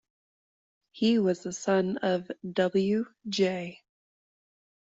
He 0.89 1.19
was 1.19 1.43
the 1.43 1.53
son 1.53 1.97
of 1.97 2.31
W. 2.53 3.05
J. 3.29 3.81